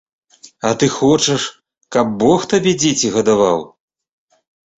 [0.69, 1.43] А ты хочаш,
[1.97, 3.61] каб бог табе дзеці гадаваў?